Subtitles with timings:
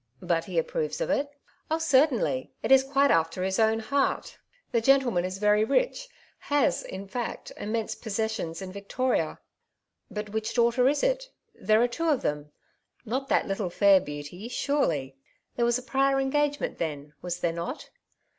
[0.15, 1.29] *' But he approves of it?"
[1.69, 4.71] "Oh, certainly; it is quite after Lis own heart* 202" Two Sides to every Question^
[4.71, 6.09] The gentleman is very rich—
[6.49, 9.37] ^has, in fact^ immense possessions in Victoria/' '^
[10.09, 11.29] But which daughter is it?
[11.53, 12.51] there are two of them.
[13.05, 15.17] Not that little fair beauty, surely?
[15.55, 17.91] There was a prior engagement then, was there not